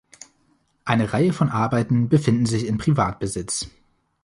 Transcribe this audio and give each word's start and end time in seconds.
Eine 0.83 1.13
Reihe 1.13 1.31
von 1.31 1.49
Arbeiten 1.49 2.09
befinden 2.09 2.47
sich 2.47 2.65
in 2.65 2.79
Privatbesitz. 2.79 3.69